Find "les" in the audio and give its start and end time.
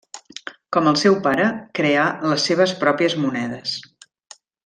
2.31-2.47